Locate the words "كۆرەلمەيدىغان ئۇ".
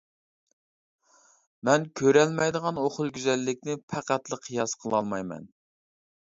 2.01-2.87